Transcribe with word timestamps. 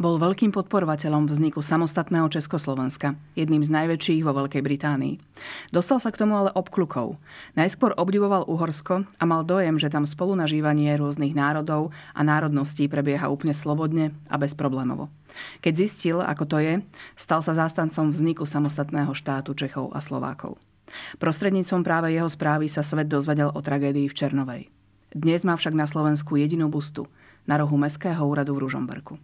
Bol 0.00 0.16
veľkým 0.16 0.48
podporovateľom 0.48 1.28
vzniku 1.28 1.60
samostatného 1.60 2.24
Československa, 2.32 3.20
jedným 3.36 3.60
z 3.60 3.68
najväčších 3.68 4.24
vo 4.24 4.32
Veľkej 4.32 4.64
Británii. 4.64 5.20
Dostal 5.76 6.00
sa 6.00 6.08
k 6.08 6.24
tomu 6.24 6.40
ale 6.40 6.48
obklukov. 6.56 7.20
Najskôr 7.52 7.92
obdivoval 8.00 8.48
Uhorsko 8.48 9.04
a 9.04 9.24
mal 9.28 9.44
dojem, 9.44 9.76
že 9.76 9.92
tam 9.92 10.08
spolunažívanie 10.08 10.96
rôznych 10.96 11.36
národov 11.36 11.92
a 12.16 12.24
národností 12.24 12.88
prebieha 12.88 13.28
úplne 13.28 13.52
slobodne 13.52 14.16
a 14.32 14.40
bezproblémovo. 14.40 15.12
Keď 15.60 15.72
zistil, 15.84 16.24
ako 16.24 16.48
to 16.48 16.56
je, 16.64 16.74
stal 17.12 17.44
sa 17.44 17.52
zástancom 17.52 18.08
vzniku 18.08 18.48
samostatného 18.48 19.12
štátu 19.12 19.52
Čechov 19.52 19.92
a 19.92 20.00
Slovákov. 20.00 20.56
Prostredníctvom 21.20 21.84
práve 21.84 22.16
jeho 22.16 22.32
správy 22.32 22.72
sa 22.72 22.80
svet 22.80 23.12
dozvedel 23.12 23.52
o 23.52 23.60
tragédii 23.60 24.08
v 24.08 24.16
Černovej. 24.16 24.62
Dnes 25.12 25.44
má 25.44 25.60
však 25.60 25.76
na 25.76 25.84
Slovensku 25.84 26.40
jedinú 26.40 26.72
bustu 26.72 27.04
na 27.44 27.60
rohu 27.60 27.76
Mestského 27.76 28.24
úradu 28.24 28.56
v 28.56 28.64
Ružomberku. 28.64 29.20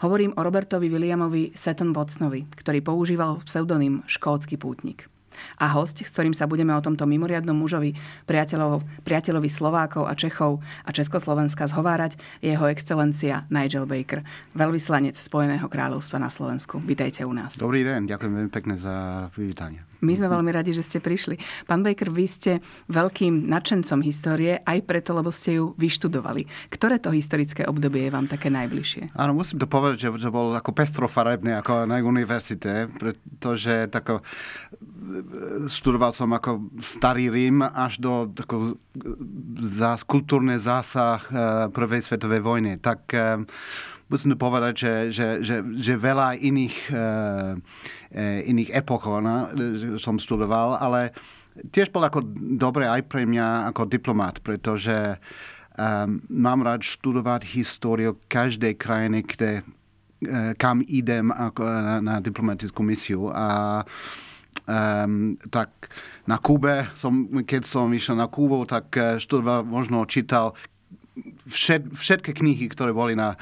Hovorím 0.00 0.32
o 0.34 0.40
Robertovi 0.40 0.88
Williamovi 0.88 1.52
Seton 1.52 1.92
Watsonovi, 1.92 2.48
ktorý 2.56 2.80
používal 2.80 3.44
pseudonym 3.44 4.00
Škótsky 4.08 4.56
pútnik. 4.56 5.11
A 5.58 5.70
host, 5.72 6.02
s 6.02 6.10
ktorým 6.12 6.34
sa 6.36 6.48
budeme 6.50 6.74
o 6.74 6.84
tomto 6.84 7.06
mimoriadnom 7.06 7.54
mužovi, 7.56 7.94
priateľov, 8.26 8.82
priateľovi 9.06 9.50
Slovákov 9.50 10.08
a 10.08 10.14
Čechov 10.16 10.62
a 10.84 10.90
Československa 10.90 11.68
zhovárať, 11.70 12.18
je 12.44 12.52
jeho 12.52 12.66
excelencia 12.68 13.46
Nigel 13.48 13.86
Baker, 13.86 14.26
veľvyslanec 14.52 15.14
Spojeného 15.14 15.66
kráľovstva 15.66 16.18
na 16.18 16.28
Slovensku. 16.28 16.82
Vítejte 16.82 17.22
u 17.26 17.32
nás. 17.32 17.56
Dobrý 17.58 17.86
deň, 17.86 18.10
ďakujem 18.10 18.32
veľmi 18.32 18.52
pekne 18.52 18.74
za 18.78 19.26
privítanie. 19.32 19.80
My 20.02 20.18
sme 20.18 20.26
veľmi 20.26 20.50
radi, 20.50 20.74
že 20.74 20.82
ste 20.82 20.98
prišli. 20.98 21.38
Pán 21.70 21.86
Baker, 21.86 22.10
vy 22.10 22.26
ste 22.26 22.52
veľkým 22.90 23.46
nadšencom 23.46 24.02
histórie, 24.02 24.58
aj 24.66 24.82
preto, 24.82 25.14
lebo 25.14 25.30
ste 25.30 25.62
ju 25.62 25.78
vyštudovali. 25.78 26.50
Ktoré 26.74 26.98
to 26.98 27.14
historické 27.14 27.62
obdobie 27.70 28.10
je 28.10 28.14
vám 28.14 28.26
také 28.26 28.50
najbližšie? 28.50 29.14
Áno, 29.14 29.38
musím 29.38 29.62
to 29.62 29.70
povedať, 29.70 30.10
že, 30.10 30.26
že 30.26 30.34
bol 30.34 30.50
ako 30.58 30.74
pestrofarebný 30.74 31.54
ako 31.62 31.86
na 31.86 32.02
univerzite, 32.02 32.90
pretože 32.98 33.86
tako, 33.94 34.26
študoval 35.68 36.12
som 36.12 36.28
ako 36.32 36.72
starý 36.80 37.32
Rím 37.32 37.64
až 37.64 37.98
do 38.02 38.28
tako, 38.28 38.76
zás, 39.60 40.04
kultúrne 40.04 40.60
zásah 40.60 41.20
eh, 41.28 41.36
Prvej 41.72 42.04
svetovej 42.04 42.40
vojny. 42.44 42.72
Tak 42.78 43.00
eh, 43.16 43.40
musím 44.12 44.36
povedať, 44.36 44.74
že, 44.76 44.94
že, 45.08 45.28
že, 45.40 45.56
že 45.64 45.96
veľa 45.96 46.36
iných, 46.36 46.76
uh, 46.92 47.56
iných 48.44 48.76
epoch 48.76 49.08
no, 49.08 49.48
som 49.96 50.20
studoval, 50.20 50.76
ale 50.76 51.16
tiež 51.72 51.88
bol 51.88 52.04
ako 52.04 52.20
dobre 52.60 52.84
aj 52.84 53.08
pre 53.08 53.24
mňa 53.24 53.72
ako 53.72 53.88
diplomat, 53.88 54.44
pretože 54.44 55.16
um, 55.80 56.20
mám 56.28 56.60
rád 56.60 56.84
študovať 56.84 57.56
históriu 57.56 58.20
každej 58.28 58.76
krajiny, 58.76 59.24
kde, 59.24 59.64
uh, 59.64 60.52
kam 60.60 60.84
idem 60.84 61.32
ako 61.32 61.64
na, 61.64 61.96
na 62.04 62.16
diplomatickú 62.20 62.84
misiu. 62.84 63.32
A 63.32 63.80
um, 64.66 65.34
tak 65.50 65.90
na 66.26 66.38
Kube, 66.38 66.90
som, 66.94 67.26
keď 67.42 67.62
som 67.66 67.90
išiel 67.90 68.18
na 68.18 68.30
Kubu, 68.30 68.62
tak 68.66 68.94
študoval, 69.18 69.66
možno 69.66 70.06
čítal 70.06 70.54
všet, 71.46 71.92
všetky 71.92 72.32
knihy, 72.32 72.66
ktoré 72.70 72.94
boli 72.94 73.12
na 73.18 73.36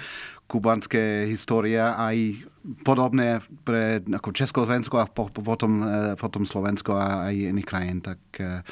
kubanské 0.50 1.30
história 1.30 1.94
aj 1.94 2.42
podobné 2.82 3.38
pre 3.62 4.02
ako 4.02 4.34
Československo 4.34 4.98
a 4.98 5.06
po, 5.06 5.30
po, 5.30 5.40
potom, 5.46 5.80
e, 5.86 6.18
potom 6.18 6.42
Slovensko 6.42 6.98
a 6.98 7.30
aj 7.30 7.54
iných 7.54 7.68
krajín. 7.68 8.02
Tak 8.02 8.20
e, 8.42 8.66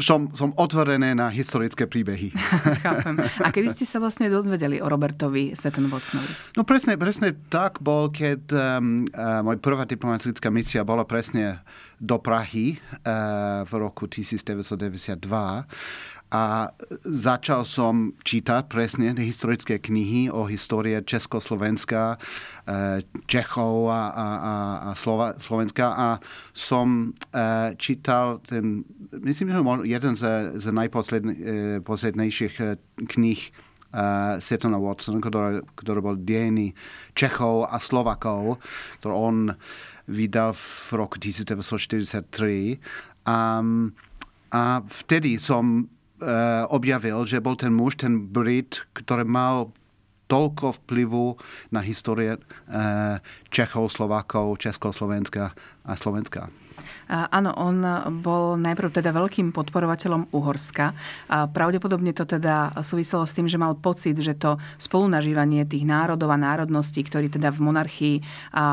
som, 0.00 0.28
som 0.32 0.52
otvorený 0.56 1.16
na 1.16 1.28
historické 1.32 1.88
príbehy. 1.88 2.32
Chápem. 2.84 3.16
A 3.40 3.48
kedy 3.52 3.68
ste 3.72 3.84
sa 3.88 4.00
vlastne 4.00 4.28
dozvedeli 4.28 4.80
o 4.80 4.86
Robertovi 4.88 5.56
Seton 5.56 5.88
Watsonovi? 5.88 6.56
No 6.56 6.64
presne, 6.64 6.96
presne 7.00 7.36
tak 7.48 7.80
bol, 7.80 8.12
keď 8.12 8.42
um, 8.52 9.04
uh, 9.12 9.40
moja 9.44 9.58
prvá 9.60 9.84
diplomatická 9.88 10.48
misia 10.52 10.84
bola 10.84 11.04
presne 11.08 11.60
do 11.96 12.20
Prahy 12.20 12.76
uh, 13.04 13.64
v 13.64 13.72
roku 13.80 14.04
1992 14.08 15.16
a 16.26 16.74
začal 17.06 17.62
som 17.62 18.10
čítať 18.26 18.66
presne 18.66 19.14
historické 19.14 19.78
knihy 19.78 20.26
o 20.26 20.50
histórie 20.50 20.98
Československa, 21.06 22.18
eh, 22.66 22.98
Čechov 23.30 23.86
a, 23.86 24.10
a, 24.10 24.26
a 24.90 24.94
Slova, 24.98 25.38
Slovenska 25.38 25.86
a 25.94 26.08
som 26.50 27.14
eh, 27.30 27.78
čítal 27.78 28.42
ten, 28.42 28.82
myslím, 29.14 29.54
že 29.54 29.62
jeden 29.86 30.14
z, 30.18 30.22
z 30.58 30.66
najposlednejších 30.74 32.54
eh, 32.58 32.74
knih 32.96 33.40
uh, 33.92 34.36
Setona 34.42 34.82
Watson, 34.82 35.22
ktorý, 35.22 35.62
ktorý 35.78 36.00
bol 36.02 36.16
dejný 36.18 36.74
Čechov 37.14 37.70
a 37.70 37.78
Slovakov, 37.78 38.58
ktorý 39.00 39.14
on 39.14 39.36
vydal 40.10 40.54
v 40.54 40.88
roku 40.94 41.18
1943. 41.18 42.78
Um, 43.26 43.94
a 44.54 44.80
vtedy 44.86 45.42
som 45.42 45.90
objavil, 46.72 47.28
že 47.28 47.44
bol 47.44 47.60
ten 47.60 47.72
muž, 47.72 48.00
ten 48.00 48.28
Brit, 48.32 48.88
ktorý 48.96 49.28
mal 49.28 49.72
toľko 50.26 50.82
vplyvu 50.82 51.38
na 51.70 51.80
histórie 51.82 52.34
uh, 52.34 53.18
Čechov, 53.50 53.94
Slovákov, 53.94 54.58
Československa 54.58 55.54
a 55.86 55.92
Slovenska. 55.94 56.50
Áno, 57.06 57.54
on 57.54 57.78
bol 58.18 58.58
najprv 58.58 58.90
teda 58.90 59.14
veľkým 59.14 59.54
podporovateľom 59.54 60.34
Uhorska. 60.34 60.90
A 61.30 61.46
pravdepodobne 61.46 62.10
to 62.10 62.26
teda 62.26 62.74
súviselo 62.82 63.22
s 63.22 63.34
tým, 63.36 63.46
že 63.46 63.60
mal 63.60 63.78
pocit, 63.78 64.18
že 64.18 64.34
to 64.34 64.58
spolunažívanie 64.82 65.62
tých 65.68 65.86
národov 65.86 66.34
a 66.34 66.38
národností, 66.40 67.06
ktorí 67.06 67.30
teda 67.30 67.54
v 67.54 67.62
monarchii 67.62 68.16
a, 68.18 68.24
a 68.52 68.64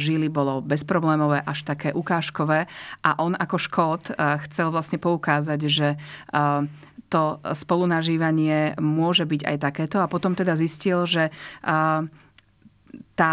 žili, 0.00 0.32
bolo 0.32 0.64
bezproblémové, 0.64 1.44
až 1.44 1.68
také 1.68 1.92
ukážkové. 1.92 2.64
A 3.04 3.10
on 3.20 3.36
ako 3.36 3.56
Škót 3.60 4.16
chcel 4.48 4.72
vlastne 4.72 4.96
poukázať, 4.96 5.60
že 5.68 6.00
to 7.08 7.40
spolunažívanie 7.40 8.76
môže 8.80 9.24
byť 9.24 9.44
aj 9.44 9.56
takéto. 9.60 9.96
A 10.00 10.08
potom 10.08 10.36
teda 10.36 10.56
zistil, 10.56 11.08
že 11.08 11.32
tá 13.16 13.32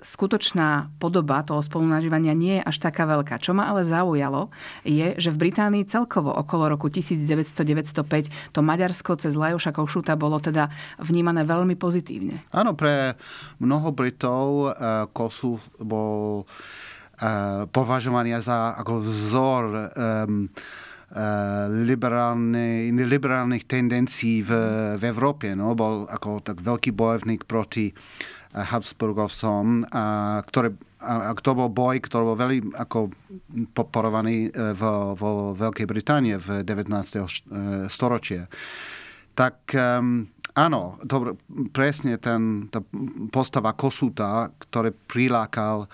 skutočná 0.00 0.92
podoba 0.96 1.44
toho 1.44 1.60
spolunažívania 1.60 2.32
nie 2.32 2.60
je 2.60 2.66
až 2.66 2.76
taká 2.80 3.04
veľká. 3.04 3.40
Čo 3.40 3.52
ma 3.52 3.68
ale 3.68 3.84
zaujalo, 3.84 4.48
je, 4.84 5.16
že 5.16 5.30
v 5.32 5.48
Británii 5.48 5.84
celkovo 5.86 6.32
okolo 6.32 6.72
roku 6.72 6.88
1900-1905 6.88 8.52
to 8.52 8.60
Maďarsko 8.64 9.20
cez 9.20 9.36
Lajoša 9.36 9.76
Košuta 9.76 10.16
bolo 10.16 10.40
teda 10.40 10.72
vnímané 11.00 11.44
veľmi 11.44 11.76
pozitívne. 11.76 12.40
Áno, 12.50 12.72
pre 12.72 13.14
mnoho 13.60 13.92
Britov 13.92 14.72
uh, 14.72 15.06
Kosu 15.12 15.60
bol 15.78 16.44
uh, 16.44 17.68
považovaný 17.68 18.40
za 18.40 18.74
ako 18.80 19.04
vzor 19.04 19.62
um, 19.68 20.48
liberálne, 21.70 22.86
liberálnych 22.94 23.66
tendencií 23.66 24.46
v, 24.46 24.50
v 24.94 25.02
Európe. 25.10 25.50
No? 25.58 25.74
Bol 25.74 26.06
ako 26.06 26.38
tak 26.38 26.62
veľký 26.62 26.94
bojovník 26.94 27.50
proti 27.50 27.90
uh, 27.90 28.30
Habsburgovcom, 28.50 29.86
a, 29.94 30.04
ktoré, 30.42 30.74
a, 30.98 31.30
a 31.30 31.38
to 31.38 31.54
bol 31.54 31.70
boj, 31.70 32.02
ktorý 32.02 32.34
bol 32.34 32.38
veľmi 32.38 32.74
ako 32.74 33.14
podporovaný 33.70 34.50
e, 34.50 34.74
vo, 34.74 35.14
vo 35.14 35.30
Veľkej 35.54 35.86
Británie 35.86 36.34
v 36.34 36.66
19. 36.66 36.90
E, 36.90 37.26
storočie. 37.86 38.50
Tak 39.38 39.70
um, 39.70 40.26
áno, 40.58 40.98
to, 41.06 41.38
presne 41.70 42.18
ten, 42.18 42.66
tá 42.74 42.82
postava 43.30 43.70
Kosuta, 43.78 44.50
ktorý 44.50 44.98
prilákal 45.06 45.86
um, 45.86 45.88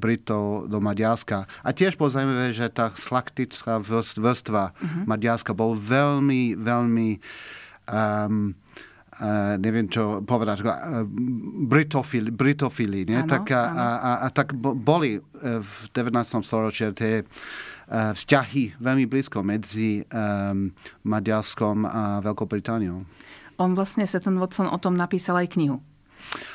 Britov 0.00 0.68
do 0.68 0.78
Maďarska. 0.80 1.44
A 1.60 1.68
tiež 1.76 2.00
zaujímavé, 2.00 2.56
že 2.56 2.72
tá 2.72 2.88
slaktická 2.92 3.76
vrstva 3.84 4.72
uh-huh. 4.72 5.04
Maďarska 5.04 5.52
bol 5.52 5.76
veľmi, 5.76 6.56
veľmi 6.56 7.08
um, 7.92 8.56
uh, 9.20 9.54
neviem 9.60 9.86
čo 9.92 10.24
povedať, 10.24 10.64
uh, 10.64 11.04
britofili, 11.68 12.32
britofili 12.32 13.04
nie? 13.04 13.20
Áno, 13.20 13.28
tak, 13.28 13.52
a, 13.52 13.60
áno. 13.60 13.76
a, 13.76 13.88
a, 13.92 14.10
a 14.24 14.28
tak 14.32 14.56
bo- 14.56 14.76
boli 14.76 15.20
v 15.42 15.74
19. 15.92 16.16
storočí 16.40 16.88
tie 16.96 17.22
uh, 17.22 18.16
vzťahy 18.16 18.80
veľmi 18.80 19.04
blízko 19.04 19.44
medzi 19.44 20.00
um, 20.08 20.72
Maďarskom 21.04 21.84
a 21.84 22.24
Veľkou 22.24 22.48
Britániou. 22.48 23.04
On 23.60 23.76
vlastne, 23.76 24.08
Seton 24.08 24.40
Watson, 24.40 24.66
o 24.66 24.78
tom 24.80 24.96
napísal 24.96 25.38
aj 25.44 25.54
knihu. 25.54 25.84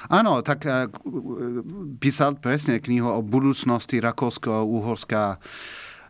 Áno, 0.09 0.41
tak 0.41 0.65
uh, 0.65 0.87
písal 1.97 2.39
presne 2.39 2.79
knihu 2.81 3.09
o 3.09 3.21
budúcnosti 3.21 4.01
Rakousko-Uhorska 4.01 5.37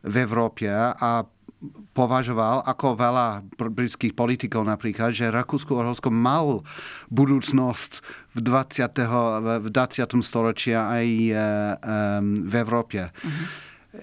v 0.08 0.16
Európe 0.24 0.70
a 0.72 1.26
považoval 1.98 2.62
ako 2.70 2.94
veľa 2.94 3.28
br- 3.58 3.74
britských 3.74 4.14
politikov 4.14 4.62
napríklad, 4.62 5.10
že 5.18 5.34
Rakúsko-Uhorsko 5.34 6.14
mal 6.14 6.62
budúcnosť 7.10 7.92
v 8.38 8.40
20. 8.46 9.66
v 9.66 9.68
20. 9.74 10.22
storočí 10.22 10.78
aj 10.78 11.08
uh, 11.34 11.38
um, 12.22 12.46
v 12.46 12.54
Európe. 12.62 13.10
Uh-huh. 13.10 13.46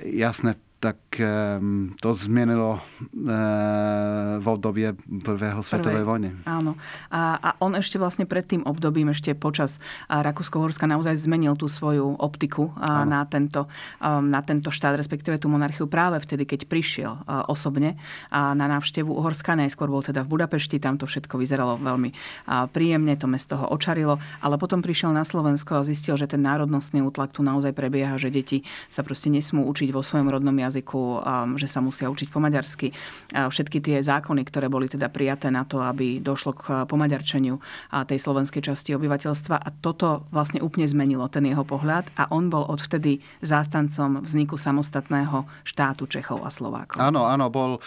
Jasné, 0.02 0.58
tak 0.84 1.00
um, 1.16 1.96
to 1.96 2.12
zmenilo 2.12 2.76
uh, 2.76 4.36
v 4.36 4.46
obdobie 4.52 4.92
prvého 5.25 5.64
svetovej 5.64 6.04
vojny. 6.04 6.36
Áno. 6.44 6.76
A, 7.08 7.40
a 7.40 7.50
on 7.64 7.72
ešte 7.72 7.96
vlastne 7.96 8.28
pred 8.28 8.44
tým 8.44 8.60
obdobím, 8.69 9.08
ešte 9.08 9.32
počas 9.32 9.81
a 10.12 10.20
Rakúsko-Horska 10.20 10.84
naozaj 10.84 11.25
zmenil 11.25 11.56
tú 11.56 11.72
svoju 11.72 12.20
optiku 12.20 12.76
a, 12.76 13.08
na, 13.08 13.25
tento, 13.25 13.64
um, 14.04 14.28
na 14.28 14.44
tento 14.44 14.69
štát, 14.69 15.00
respektíve 15.00 15.40
tú 15.40 15.48
monarchiu 15.48 15.88
práve 15.88 16.20
vtedy, 16.20 16.44
keď 16.44 16.69
prišiel 16.69 17.12
a, 17.25 17.48
osobne 17.48 17.96
a 18.28 18.52
na 18.52 18.69
návštevu 18.69 19.08
Uhorska. 19.08 19.56
Najskôr 19.56 19.88
bol 19.88 20.04
teda 20.04 20.20
v 20.20 20.36
Budapešti, 20.36 20.76
tam 20.76 21.00
to 21.00 21.08
všetko 21.08 21.40
vyzeralo 21.40 21.81
veľmi 21.81 22.12
a, 22.44 22.69
príjemne, 22.69 23.16
to 23.16 23.25
mesto 23.25 23.56
ho 23.56 23.72
očarilo, 23.72 24.20
ale 24.44 24.60
potom 24.60 24.84
prišiel 24.84 25.16
na 25.16 25.25
Slovensko 25.25 25.81
a 25.81 25.86
zistil, 25.86 26.20
že 26.20 26.28
ten 26.28 26.44
národnostný 26.44 27.00
útlak 27.00 27.32
tu 27.32 27.40
naozaj 27.40 27.72
prebieha, 27.72 28.20
že 28.20 28.28
deti 28.28 28.69
sa 28.92 29.00
proste 29.00 29.32
nesmú 29.32 29.64
učiť 29.70 29.88
vo 29.94 30.04
svojom 30.04 30.28
rodnom 30.28 30.52
jazyku, 30.52 30.73
um, 31.20 31.60
že 31.60 31.68
sa 31.68 31.84
musia 31.84 32.08
učiť 32.08 32.32
po 32.32 32.42
maďarsky. 32.42 32.90
Všetky 33.30 33.78
tie 33.84 33.96
zákony, 34.00 34.42
ktoré 34.48 34.72
boli 34.72 34.90
teda 34.90 35.12
prijaté 35.12 35.52
na 35.52 35.68
to, 35.68 35.84
aby 35.84 36.18
došlo 36.18 36.56
k 36.56 36.88
pomaďarčeniu 36.88 37.60
a 37.92 38.08
tej 38.08 38.18
slovenskej 38.18 38.72
časti 38.72 38.96
obyvateľstva. 38.96 39.60
A 39.60 39.68
toto 39.70 40.24
vlastne 40.32 40.64
úplne 40.64 40.88
zmenilo 40.88 41.28
ten 41.28 41.44
jeho 41.44 41.62
pohľad 41.62 42.08
a 42.16 42.32
on 42.32 42.48
bol 42.48 42.64
odvtedy 42.66 43.20
zástancom 43.44 44.24
vzniku 44.24 44.56
samostatného 44.56 45.44
štátu 45.66 46.08
Čechov 46.08 46.42
a 46.42 46.50
Slovákov. 46.50 46.98
Áno, 46.98 47.28
áno, 47.28 47.52
bol 47.52 47.78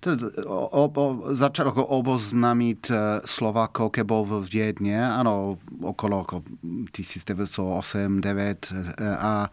to, 0.00 0.16
o, 0.48 0.88
o, 0.88 1.36
začal 1.36 1.76
ako 1.76 1.84
oboznámiť 2.00 2.82
e, 2.88 3.20
Slovákov, 3.28 3.92
keď 3.92 4.04
bol 4.08 4.24
v 4.24 4.40
Viedne, 4.48 4.96
áno, 4.96 5.60
okolo 5.84 6.24
ako 6.24 6.40
1908-9 6.88 8.16
a 8.96 9.52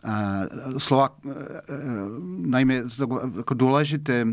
a 0.00 0.48
Slovak, 0.80 1.20
e, 1.20 1.28
e, 1.28 1.76
najmä 2.48 2.88
ako 3.44 3.52
dôležité 3.52 4.24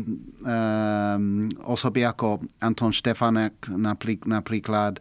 osoby 1.68 2.08
ako 2.08 2.40
Anton 2.64 2.92
Štefanek 2.92 3.68
naprík, 3.68 4.24
napríklad, 4.24 5.00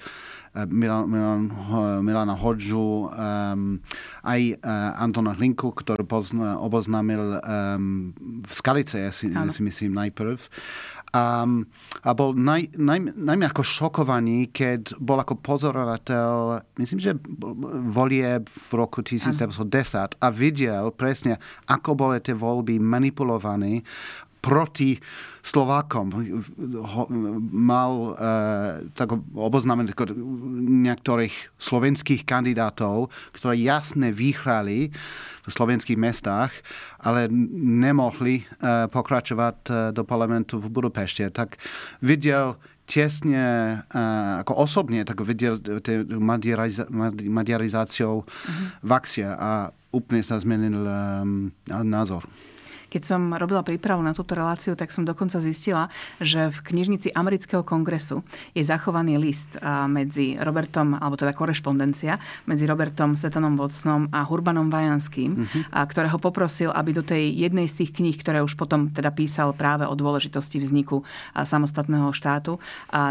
Milan, 0.65 1.05
Milan, 1.05 1.41
Milana 2.01 2.33
Hodžu, 2.33 3.13
aj 4.25 4.41
Antona 4.97 5.37
Hlinku, 5.37 5.69
ktorý 5.69 6.01
pozna, 6.01 6.57
oboznámil 6.57 7.37
v 8.41 8.51
Skalice, 8.51 9.05
ja 9.05 9.13
si, 9.13 9.29
ja 9.29 9.45
si 9.53 9.61
myslím 9.61 9.93
najprv. 9.93 10.41
Um, 11.15 11.63
a 12.03 12.11
bol 12.11 12.35
naj, 12.35 12.75
naj, 12.75 12.99
najmä 13.15 13.47
ako 13.47 13.63
šokovaný, 13.63 14.51
keď 14.51 14.99
bol 14.99 15.15
ako 15.15 15.39
pozorovateľ, 15.39 16.61
myslím, 16.83 16.99
že 16.99 17.15
volie 17.95 18.43
v 18.43 18.71
roku 18.75 18.99
1910 18.99 20.19
a 20.19 20.27
videl 20.35 20.91
presne, 20.91 21.39
ako 21.71 21.95
boli 21.95 22.19
tie 22.19 22.35
voľby 22.35 22.75
manipulované 22.83 23.87
proti 24.41 24.99
Slovákom. 25.47 26.11
Mal 27.55 27.91
uh, 27.91 28.15
tak 28.91 29.15
oboznámených 29.31 29.95
niektorých 30.83 31.55
slovenských 31.55 32.27
kandidátov, 32.27 33.07
ktoré 33.31 33.55
jasne 33.63 34.11
vyhrali 34.11 34.91
v 35.43 35.47
slovenských 35.47 35.95
mestách, 35.95 36.51
ale 36.99 37.31
nemohli 37.31 38.43
uh, 38.43 38.91
pokračovať 38.91 39.57
uh, 39.71 39.75
do 39.95 40.03
parlamentu 40.03 40.59
v 40.59 40.67
Budapešti. 40.67 41.31
Tak 41.31 41.55
videl 42.03 42.59
tesne, 42.83 43.79
uh, 43.87 44.43
ako 44.43 44.51
osobne, 44.67 45.07
tak 45.07 45.23
videl 45.23 45.63
maďariza- 46.19 46.91
maďarizáciou 47.23 48.23
uh-huh. 48.23 48.67
v 48.83 48.91
akcie 48.91 49.27
a 49.27 49.71
úplne 49.95 50.23
sa 50.23 50.35
zmenil 50.39 50.83
um, 50.83 51.51
názor. 51.71 52.27
Keď 52.97 53.05
som 53.05 53.29
robila 53.37 53.61
prípravu 53.61 54.01
na 54.01 54.09
túto 54.09 54.33
reláciu, 54.33 54.73
tak 54.73 54.89
som 54.89 55.05
dokonca 55.05 55.37
zistila, 55.37 55.93
že 56.17 56.49
v 56.49 56.57
knižnici 56.65 57.13
amerického 57.13 57.61
kongresu 57.61 58.25
je 58.57 58.65
zachovaný 58.65 59.21
list 59.21 59.53
medzi 59.85 60.33
Robertom, 60.41 60.97
alebo 60.97 61.13
teda 61.13 61.37
korešpondencia, 61.37 62.17
medzi 62.49 62.65
Robertom 62.65 63.13
Setonom 63.13 63.53
Watsonom 63.53 64.09
a 64.09 64.25
Hurbanom 64.25 64.73
Vajanským, 64.73 65.45
uh-huh. 65.45 65.85
ktorého 65.85 66.17
poprosil, 66.17 66.73
aby 66.73 66.97
do 66.97 67.05
tej 67.05 67.37
jednej 67.37 67.69
z 67.69 67.85
tých 67.85 68.01
kníh, 68.01 68.17
ktoré 68.17 68.41
už 68.41 68.57
potom 68.57 68.89
teda 68.89 69.13
písal 69.13 69.53
práve 69.53 69.85
o 69.85 69.93
dôležitosti 69.93 70.57
vzniku 70.57 71.05
samostatného 71.37 72.09
štátu, 72.17 72.57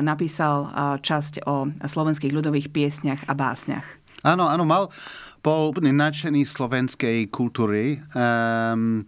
napísal 0.03 0.67
časť 0.99 1.47
o 1.47 1.71
slovenských 1.87 2.35
ľudových 2.35 2.75
piesniach 2.75 3.31
a 3.31 3.39
básniach. 3.39 3.87
Áno, 4.27 4.51
áno, 4.51 4.67
mal, 4.67 4.91
bol 5.47 5.71
nadšený 5.79 6.43
slovenskej 6.43 7.31
kultúry. 7.31 8.03
Um, 8.11 9.07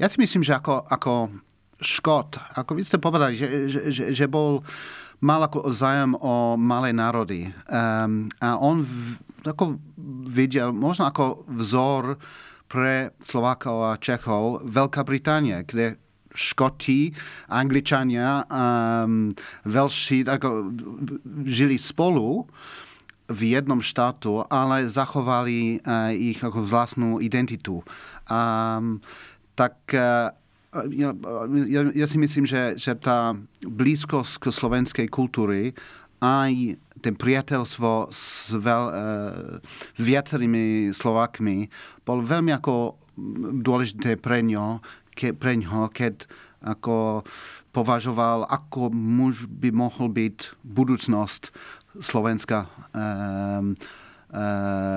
ja 0.00 0.08
si 0.08 0.16
myslím, 0.16 0.40
že 0.40 0.56
ako, 0.56 0.88
ako 0.88 1.28
Škot, 1.84 2.40
ako 2.56 2.70
vy 2.72 2.82
ste 2.86 2.96
povedali, 2.96 3.36
že, 3.36 3.68
že, 3.68 3.80
že, 3.92 4.04
že 4.16 4.24
bol 4.24 4.64
mal 5.20 5.44
ako 5.44 5.68
zájem 5.68 6.16
o 6.16 6.56
malé 6.56 6.96
národy. 6.96 7.52
Um, 7.68 8.32
a 8.40 8.56
on 8.56 8.80
v, 8.80 9.20
ako 9.44 9.76
videl, 10.24 10.72
možno 10.72 11.04
ako 11.04 11.44
vzor 11.52 12.16
pre 12.64 13.12
Slovákov 13.20 13.76
a 13.84 14.00
Čechov 14.00 14.64
Veľká 14.64 15.04
Británia, 15.04 15.60
kde 15.68 16.00
Škoti, 16.34 17.14
Angličania, 17.52 18.42
um, 18.48 19.30
Velši 19.68 20.26
ako, 20.26 20.72
žili 21.46 21.78
spolu 21.78 22.48
v 23.28 23.56
jednom 23.56 23.80
štátu, 23.80 24.44
ale 24.52 24.84
zachovali 24.88 25.80
uh, 25.80 26.12
ich 26.12 26.40
ako 26.44 26.60
vlastnú 26.60 27.24
identitu. 27.24 27.80
Um, 28.28 29.00
tak 29.56 29.80
uh, 29.96 30.28
ja, 30.90 31.10
ja, 31.64 31.80
ja 31.94 32.06
si 32.10 32.18
myslím, 32.20 32.44
že, 32.44 32.76
že 32.76 32.92
tá 32.98 33.32
blízkosť 33.64 34.32
k 34.42 34.44
slovenskej 34.50 35.06
kultúry 35.08 35.72
aj 36.20 36.76
ten 37.00 37.14
priateľstvo 37.16 38.12
s 38.12 38.52
veľ, 38.52 38.82
uh, 38.88 38.94
viacerými 39.96 40.92
Slovákmi 40.92 41.68
bol 42.04 42.20
veľmi 42.20 42.52
ako 42.52 43.00
dôležité 43.62 44.18
pre 44.18 44.42
ňo, 44.42 44.82
ke, 45.14 45.32
pre 45.32 45.56
ňo 45.56 45.88
keď 45.94 46.26
ako 46.64 47.22
považoval, 47.70 48.48
ako 48.48 48.88
muž 48.90 49.44
by 49.46 49.68
mohol 49.70 50.08
byť 50.08 50.64
budúcnosť 50.64 51.52
Slovenska. 52.00 52.66
Um, 52.90 53.76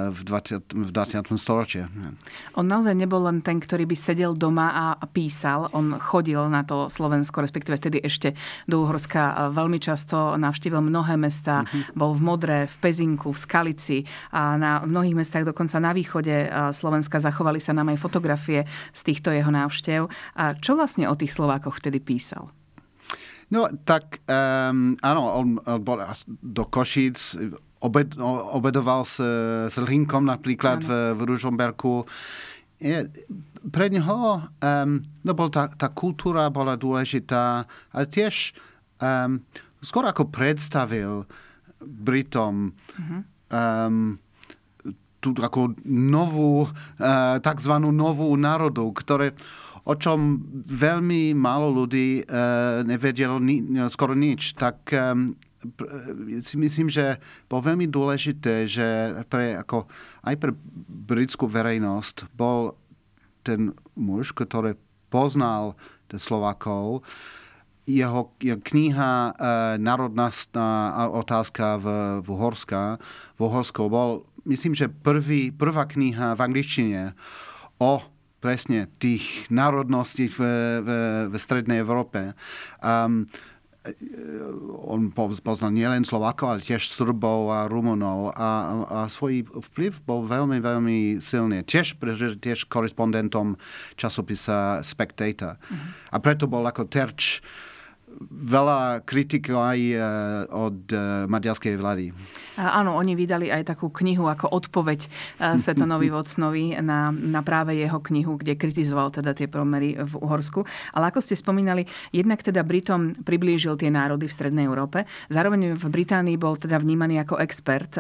v 0.10 0.22
20, 0.25 0.74
v 0.74 0.89
20. 0.89 1.29
storočí. 1.38 1.86
On 2.58 2.65
naozaj 2.65 2.98
nebol 2.98 3.22
len 3.29 3.46
ten, 3.46 3.62
ktorý 3.62 3.86
by 3.86 3.94
sedel 3.94 4.34
doma 4.34 4.98
a 4.98 5.06
písal. 5.06 5.70
On 5.77 6.01
chodil 6.01 6.41
na 6.50 6.65
to 6.65 6.89
Slovensko, 6.89 7.46
respektíve 7.46 7.77
vtedy 7.77 8.01
ešte 8.01 8.34
do 8.65 8.82
Uhorska 8.82 9.53
veľmi 9.53 9.77
často 9.77 10.34
navštívil 10.36 10.82
mnohé 10.82 11.22
mesta. 11.22 11.62
Mm-hmm. 11.62 11.94
Bol 11.94 12.12
v 12.17 12.22
Modre, 12.25 12.58
v 12.65 12.75
Pezinku, 12.82 13.29
v 13.29 13.39
Skalici 13.39 13.98
a 14.34 14.58
na 14.58 14.82
mnohých 14.82 15.13
mestách 15.13 15.46
dokonca 15.46 15.77
na 15.77 15.94
východe 15.94 16.50
Slovenska 16.74 17.22
zachovali 17.22 17.62
sa 17.62 17.77
nám 17.77 17.94
aj 17.94 18.01
fotografie 18.01 18.65
z 18.94 19.01
týchto 19.06 19.29
jeho 19.29 19.53
návštev. 19.53 20.10
A 20.34 20.58
čo 20.58 20.74
vlastne 20.74 21.06
o 21.06 21.13
tých 21.13 21.34
Slovákoch 21.38 21.77
vtedy 21.77 22.01
písal? 22.01 22.50
No 23.48 23.72
tak 23.88 24.20
um, 24.27 25.00
áno, 25.00 25.22
on 25.32 25.48
bol 25.79 26.03
do 26.27 26.67
Košíc, 26.67 27.39
obed, 27.82 28.18
obedoval 28.54 29.06
s, 29.06 29.22
s 29.70 29.76
Linkom 29.78 30.26
napríklad 30.26 30.82
v, 30.82 30.92
v 31.14 31.20
Ružomberku. 31.28 32.06
Je, 32.78 33.10
pre 33.74 33.90
neho 33.90 34.46
um, 34.46 34.90
no 35.26 35.32
bol 35.34 35.50
tá, 35.50 35.70
tá 35.74 35.90
kultúra 35.90 36.50
bola 36.54 36.78
dôležitá, 36.78 37.66
ale 37.94 38.06
tiež 38.06 38.54
um, 39.02 39.42
skôr 39.82 40.06
ako 40.06 40.30
predstavil 40.30 41.26
Britom 41.82 42.74
mm-hmm. 42.74 43.22
um, 43.54 44.18
tú 45.18 45.34
ako 45.34 45.74
novú, 45.90 46.70
uh, 46.70 47.38
takzvanú 47.42 47.90
novú 47.90 48.30
národu, 48.38 48.94
ktoré 48.94 49.34
o 49.88 49.96
čom 49.96 50.44
veľmi 50.68 51.32
málo 51.32 51.72
ľudí 51.72 52.28
uh, 52.28 52.84
nevedelo 52.84 53.40
ni, 53.40 53.64
skoro 53.88 54.12
nič. 54.12 54.52
Tak 54.60 54.92
um, 54.92 55.32
si 56.42 56.56
myslím, 56.56 56.88
že 56.88 57.18
bol 57.50 57.66
veľmi 57.66 57.90
dôležité, 57.90 58.70
že 58.70 58.88
pre, 59.28 59.58
ako, 59.58 59.90
aj 60.22 60.36
pre 60.38 60.52
britskú 60.88 61.50
verejnosť 61.50 62.30
bol 62.38 62.78
ten 63.42 63.74
muž, 63.98 64.36
ktorý 64.36 64.78
poznal 65.08 65.74
Slovákov, 66.12 67.04
jeho, 67.88 68.36
jeho 68.44 68.60
kniha 68.60 69.12
e, 69.12 69.32
Národná 69.80 70.28
otázka 71.08 71.80
v, 71.80 71.88
v 72.20 72.28
Uhorska, 72.28 73.00
v 73.36 73.42
Uhorsku 73.48 73.88
bol, 73.88 74.28
myslím, 74.44 74.76
že 74.76 74.92
prvý, 74.92 75.56
prvá 75.56 75.88
kniha 75.88 76.36
v 76.36 76.44
angličtine 76.44 77.16
o 77.80 78.04
presne 78.44 78.92
tých 79.00 79.48
národností 79.50 80.28
v, 80.30 80.40
v, 80.84 80.90
v 81.32 81.34
strednej 81.40 81.82
Európe. 81.82 82.36
Um, 82.84 83.32
on 84.88 85.12
poznal 85.15 85.72
nielen 85.72 86.03
Slovákov, 86.03 86.48
ale 86.48 86.62
tiež 86.65 86.89
Srbov 86.91 87.51
a 87.51 87.60
Rumunov 87.67 88.34
a, 88.36 88.50
a 88.88 89.00
svoj 89.08 89.48
vplyv 89.48 90.03
bol 90.03 90.24
veľmi, 90.24 90.58
veľmi 90.60 90.98
silný. 91.24 91.63
Tiež, 91.63 92.00
tiež 92.39 92.67
korespondentom 92.67 93.56
časopisa 93.96 94.82
Spectator. 94.84 95.56
Mm-hmm. 95.58 95.89
A 96.12 96.17
preto 96.24 96.46
bol 96.50 96.63
ako 96.65 96.88
terč 96.88 97.39
veľa 98.28 99.04
kritikov 99.04 99.60
aj 99.60 99.80
e, 99.80 99.96
od 100.50 100.80
e, 100.90 100.98
maďarskej 101.28 101.76
vlády. 101.76 102.06
Áno, 102.58 102.98
oni 102.98 103.14
vydali 103.14 103.54
aj 103.54 103.70
takú 103.70 103.94
knihu 103.94 104.26
ako 104.26 104.50
odpoveď 104.50 105.00
e, 105.06 105.08
Setonovi 105.62 106.10
Vocnovi 106.16 106.80
na, 106.82 107.12
na 107.14 107.46
práve 107.46 107.78
jeho 107.78 108.00
knihu, 108.02 108.40
kde 108.40 108.58
kritizoval 108.58 109.14
teda 109.14 109.36
tie 109.36 109.46
promery 109.46 110.00
v 110.00 110.14
Uhorsku. 110.18 110.64
Ale 110.96 111.12
ako 111.12 111.20
ste 111.22 111.38
spomínali, 111.38 111.86
jednak 112.10 112.42
teda 112.42 112.64
Britom 112.64 113.14
priblížil 113.22 113.78
tie 113.78 113.92
národy 113.92 114.26
v 114.26 114.34
Strednej 114.34 114.66
Európe. 114.66 115.06
Zároveň 115.30 115.76
v 115.78 115.86
Británii 115.86 116.40
bol 116.40 116.56
teda 116.58 116.80
vnímaný 116.80 117.22
ako 117.22 117.38
expert, 117.44 118.00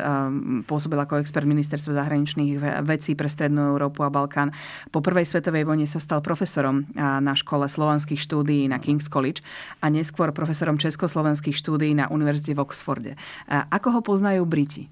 pôsobil 0.65 0.97
ako 0.97 1.21
expert 1.21 1.45
ministerstva 1.45 1.93
zahraničných 1.93 2.81
vecí 2.87 3.13
pre 3.13 3.29
Strednú 3.29 3.75
Európu 3.75 4.01
a 4.01 4.09
Balkán. 4.09 4.55
Po 4.89 5.03
prvej 5.03 5.27
svetovej 5.27 5.67
vojne 5.67 5.85
sa 5.85 6.01
stal 6.01 6.23
profesorom 6.23 6.87
na 6.97 7.33
škole 7.37 7.67
slovanských 7.69 8.21
štúdií 8.21 8.65
na 8.71 8.81
King's 8.81 9.11
College 9.11 9.43
a 9.83 9.91
neskôr 9.97 10.29
profesorom 10.29 10.77
československých 10.77 11.57
štúdií 11.57 11.97
na 11.97 12.05
Univerzite 12.13 12.53
v 12.53 12.61
Oxforde. 12.61 13.17
Ako 13.49 13.97
ho 13.97 14.01
poznajú 14.05 14.45
Briti? 14.45 14.85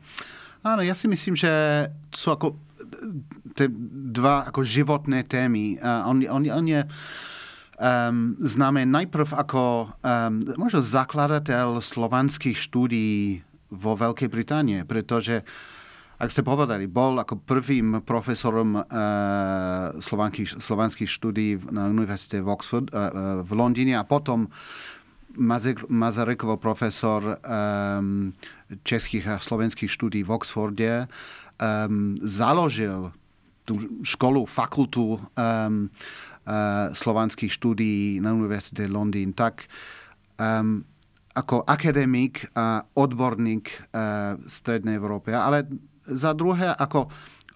Áno, 0.65 0.81
ja 0.81 0.97
si 0.97 1.05
myslím, 1.05 1.37
že 1.37 1.53
sú 2.09 2.33
ako 2.33 2.57
tie 3.53 3.69
dva 4.11 4.49
ako 4.49 4.65
životné 4.65 5.29
témy. 5.29 5.77
Uh, 5.77 6.09
on, 6.09 6.17
on, 6.25 6.41
on 6.49 6.65
je 6.65 6.81
um, 6.83 8.33
známe 8.41 8.83
najprv 8.83 9.29
ako 9.31 9.93
um, 9.93 10.41
možno 10.57 10.81
zakladateľ 10.81 11.79
slovanských 11.79 12.57
štúdií 12.57 13.45
vo 13.71 13.93
Veľkej 13.93 14.29
Británie, 14.29 14.83
pretože 14.83 15.45
ak 16.15 16.31
ste 16.31 16.47
povedali, 16.47 16.87
bol 16.87 17.19
ako 17.19 17.43
prvým 17.43 17.99
profesorom 17.99 18.79
uh, 18.79 18.83
slovanských, 19.99 20.63
slovanských 20.63 21.11
štúdií 21.11 21.59
na 21.75 21.91
univerzite 21.91 22.39
v 22.39 22.47
Oxford, 22.47 22.87
uh, 22.95 23.43
v 23.43 23.51
Londýne 23.51 23.99
a 23.99 24.07
potom 24.07 24.47
Mazarekovo 25.91 26.55
profesor 26.55 27.19
um, 27.43 28.31
českých 28.87 29.27
a 29.27 29.35
slovenských 29.43 29.91
štúdí 29.91 30.23
v 30.23 30.31
Oxforde 30.31 31.11
um, 31.59 32.15
založil 32.23 33.11
tú 33.67 33.81
školu, 34.05 34.47
fakultu 34.47 35.19
um, 35.19 35.19
uh, 35.35 36.87
slovanských 36.95 37.51
štúdií 37.51 38.23
na 38.23 38.31
Univerzite 38.31 38.87
Londýn, 38.87 39.35
tak 39.35 39.67
um, 40.39 40.85
ako 41.35 41.67
akademik 41.67 42.47
a 42.55 42.87
odborník 42.95 43.91
uh, 43.91 44.39
Strednej 44.47 44.95
Európe, 44.95 45.35
ale 45.35 45.67
za 46.07 46.31
druhé 46.33 46.73
ako 46.75 47.09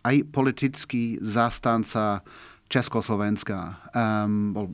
aj 0.03 0.15
politický 0.32 1.20
zástanca 1.20 2.24
Československa. 2.70 3.82
Um, 3.98 4.53
bol 4.53 4.65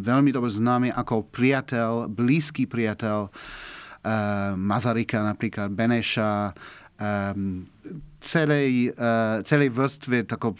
veľmi 0.00 0.32
dobre 0.32 0.48
známy 0.48 0.88
ako 0.96 1.28
priateľ, 1.28 2.08
blízky 2.08 2.64
priateľ 2.64 3.28
uh, 3.28 3.32
Mazarika, 4.56 5.20
napríklad 5.20 5.68
Beneša, 5.76 6.56
um, 6.96 7.68
celej, 8.18 8.96
uh, 8.96 9.44
celej 9.44 9.76
vrstve 9.76 10.24
tako, 10.24 10.56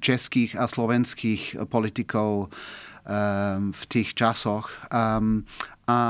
českých 0.00 0.58
a 0.58 0.66
slovenských 0.66 1.68
politikov 1.68 2.48
um, 2.48 3.70
v 3.70 3.82
tých 3.86 4.16
časoch. 4.16 4.72
Um, 4.88 5.44
a 5.84 6.00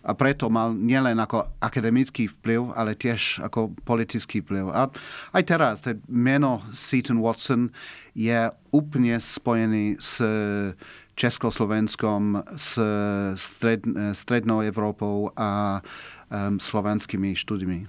a 0.00 0.16
preto 0.16 0.48
mal 0.48 0.72
nielen 0.72 1.20
ako 1.20 1.44
akademický 1.60 2.32
vplyv, 2.40 2.72
ale 2.72 2.96
tiež 2.96 3.44
ako 3.44 3.76
politický 3.84 4.40
vplyv. 4.40 4.72
A 4.72 4.88
aj 5.36 5.42
teraz, 5.44 5.74
to 5.84 5.92
meno 6.08 6.64
Seaton 6.72 7.20
Watson 7.20 7.68
je 8.16 8.48
úplne 8.72 9.20
spojený 9.20 10.00
s 10.00 10.24
Československom, 11.20 12.40
s 12.56 12.80
stred, 13.36 13.84
strednou 14.16 14.64
Európou 14.64 15.36
a 15.36 15.84
um, 16.32 16.56
slovenskými 16.56 17.36
štúdiami. 17.36 17.84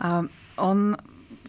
A 0.00 0.24
on 0.56 0.96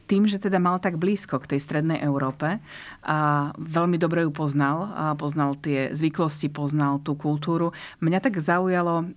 tým, 0.06 0.30
že 0.30 0.38
teda 0.38 0.62
mal 0.62 0.78
tak 0.78 1.02
blízko 1.02 1.42
k 1.42 1.56
tej 1.56 1.60
strednej 1.62 2.00
Európe 2.02 2.62
a 3.06 3.50
veľmi 3.58 3.98
dobre 3.98 4.26
ju 4.26 4.32
poznal, 4.34 4.90
a 4.94 5.06
poznal 5.18 5.58
tie 5.58 5.90
zvyklosti, 5.94 6.50
poznal 6.50 7.02
tú 7.02 7.18
kultúru, 7.18 7.74
mňa 8.02 8.20
tak 8.22 8.38
zaujalo, 8.38 9.10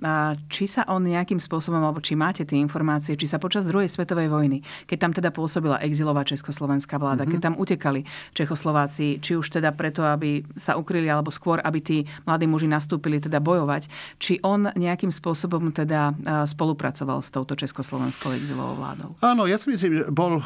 či 0.49 0.65
sa 0.65 0.89
on 0.89 1.05
nejakým 1.05 1.41
spôsobom, 1.41 1.81
alebo 1.81 2.01
či 2.01 2.17
máte 2.17 2.49
tie 2.49 2.57
informácie, 2.57 3.17
či 3.17 3.29
sa 3.29 3.37
počas 3.37 3.69
druhej 3.69 3.89
svetovej 3.89 4.33
vojny, 4.33 4.65
keď 4.89 4.99
tam 4.99 5.13
teda 5.13 5.31
pôsobila 5.33 5.81
exilová 5.85 6.25
československá 6.25 6.97
vláda, 6.97 7.25
mm-hmm. 7.25 7.33
keď 7.37 7.41
tam 7.41 7.55
utekali 7.61 8.01
Čechoslováci, 8.33 9.21
či 9.21 9.37
už 9.37 9.49
teda 9.61 9.73
preto, 9.77 10.05
aby 10.05 10.41
sa 10.57 10.81
ukryli, 10.81 11.09
alebo 11.09 11.29
skôr, 11.29 11.61
aby 11.61 11.79
tí 11.85 11.99
mladí 12.25 12.49
muži 12.49 12.69
nastúpili 12.69 13.21
teda 13.21 13.41
bojovať, 13.41 13.89
či 14.17 14.41
on 14.41 14.73
nejakým 14.73 15.13
spôsobom 15.13 15.73
teda 15.73 16.17
spolupracoval 16.49 17.21
s 17.21 17.29
touto 17.29 17.53
československou 17.57 18.33
exilovou 18.37 18.81
vládou? 18.81 19.11
Áno, 19.21 19.45
ja 19.45 19.61
si 19.61 19.69
myslím, 19.69 19.93
že 20.01 20.03
bol 20.09 20.41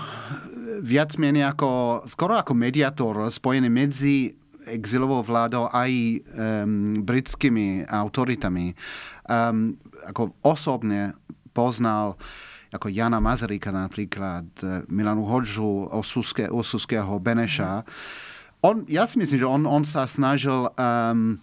viac 0.83 1.17
menej 1.21 1.53
ako, 1.53 2.03
skoro 2.07 2.37
ako 2.39 2.53
mediátor 2.55 3.29
spojený 3.31 3.69
medzi 3.69 4.33
exilovou 4.63 5.27
vládou 5.27 5.67
aj 5.71 5.91
um, 5.91 7.03
britskými 7.03 7.87
autoritami. 7.91 8.75
Um, 9.27 9.75
ako 10.07 10.35
osobne 10.43 11.19
poznal 11.51 12.19
ako 12.73 12.89
Jana 12.89 13.21
Mazaríka 13.21 13.69
napríklad, 13.69 14.49
Milanu 14.89 15.29
Hodžu, 15.29 15.93
Osuske, 15.93 16.49
Osuského 16.49 17.21
Beneša. 17.21 17.85
On, 18.65 18.81
ja 18.89 19.05
si 19.05 19.21
myslím, 19.21 19.39
že 19.45 19.49
on, 19.49 19.63
on 19.69 19.85
sa 19.85 20.09
snažil 20.09 20.73
um, 20.73 21.37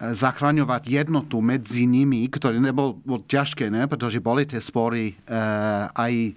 zachraňovať 0.00 0.82
jednotu 0.88 1.44
medzi 1.44 1.84
nimi, 1.84 2.24
ktoré 2.26 2.56
nebolo 2.56 2.98
ťažké, 3.06 3.68
ne? 3.68 3.84
pretože 3.84 4.24
boli 4.24 4.48
tie 4.48 4.58
spory 4.58 5.12
uh, 5.28 5.92
aj 5.92 6.34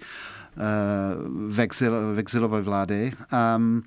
v, 0.56 1.58
exil, 1.60 2.16
v 2.16 2.18
exilovej 2.18 2.62
vláde. 2.64 3.12
Um, 3.28 3.84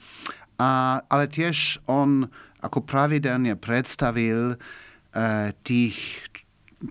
a, 0.61 1.01
ale 1.09 1.25
tiež 1.25 1.81
on 1.89 2.29
ako 2.61 2.83
pravidelne 2.83 3.55
predstavil 3.55 4.53
uh, 4.53 5.49
tých 5.65 5.97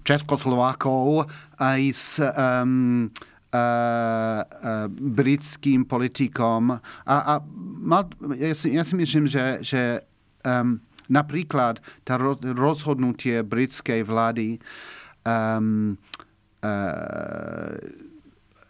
Českoslovákov 0.04 1.28
aj 1.56 1.80
s 1.92 2.20
um, 2.20 3.08
uh, 3.52 4.40
uh, 4.44 4.86
britským 4.92 5.84
politikom. 5.88 6.76
A, 7.08 7.14
a 7.14 7.34
mal, 7.80 8.08
ja, 8.36 8.52
si, 8.52 8.76
ja 8.76 8.84
si 8.84 8.94
myslím, 8.96 9.24
že, 9.28 9.64
že 9.64 10.04
um, 10.44 10.80
napríklad 11.08 11.80
tá 12.04 12.20
rozhodnutie 12.52 13.40
britskej 13.40 14.04
vlády 14.04 14.60
um, 15.24 15.96
uh, 16.60 17.76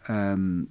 um, 0.07 0.67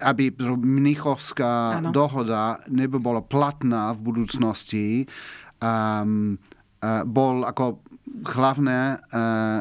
aby 0.00 0.32
Mnichovská 0.56 1.78
ano. 1.78 1.90
dohoda 1.92 2.58
nebola 2.68 3.20
platná 3.20 3.92
v 3.92 3.98
budúcnosti, 4.00 4.86
um, 5.60 6.38
uh, 6.80 7.02
bol 7.04 7.44
ako 7.44 7.84
hlavné 8.26 8.98
uh, 9.12 9.60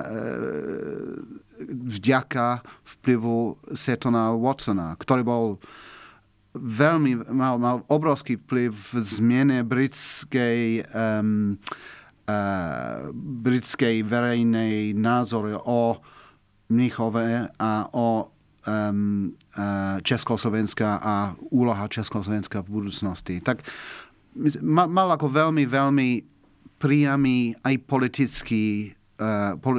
vďaka 1.70 2.63
vplyvu 2.98 3.60
Setona 3.75 4.32
Watsona, 4.34 4.96
ktorý 4.96 5.22
bol 5.27 5.46
veľmi, 6.56 7.29
mal, 7.29 7.62
mal 7.62 7.77
obrovský 7.91 8.39
vplyv 8.41 8.72
v 8.74 8.94
zmene 9.06 9.60
britskej 9.62 10.88
um, 10.89 11.60
uh, 12.25 13.13
britskej 13.13 14.01
verejnej 14.01 14.98
názory 14.98 15.53
o 15.53 16.00
Mnichove 16.70 17.50
a 17.58 17.72
o 17.92 18.30
um, 18.70 19.34
Československa 20.06 21.02
a 21.02 21.34
úloha 21.50 21.90
Československa 21.90 22.62
v 22.62 22.70
budúcnosti. 22.70 23.42
Tak 23.42 23.66
mal 24.62 25.10
ako 25.10 25.28
veľmi, 25.28 25.66
veľmi 25.66 26.10
priamy 26.80 27.58
aj 27.66 27.76
politický 27.90 28.94